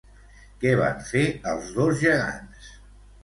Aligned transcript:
Què 0.63 0.69
van 0.79 1.03
fer 1.09 1.21
els 1.53 1.69
dos 1.77 1.99
gegants? 2.05 2.73